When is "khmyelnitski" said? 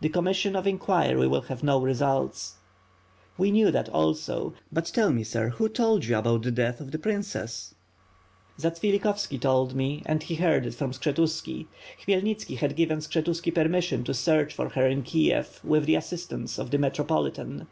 12.04-12.56